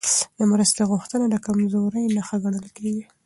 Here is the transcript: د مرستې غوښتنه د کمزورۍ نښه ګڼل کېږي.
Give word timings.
د 0.37 0.39
مرستې 0.51 0.81
غوښتنه 0.91 1.25
د 1.29 1.35
کمزورۍ 1.45 2.05
نښه 2.15 2.37
ګڼل 2.43 2.67
کېږي. 2.77 3.03